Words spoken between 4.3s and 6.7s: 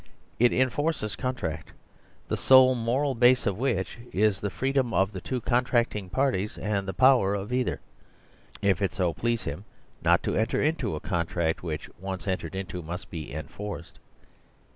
the freedom of the two con tracting parties,